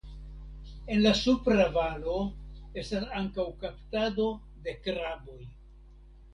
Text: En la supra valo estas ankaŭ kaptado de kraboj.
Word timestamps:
En 0.95 1.03
la 1.03 1.11
supra 1.19 1.67
valo 1.75 2.15
estas 2.83 3.07
ankaŭ 3.21 3.47
kaptado 3.63 4.29
de 4.67 4.77
kraboj. 4.89 5.41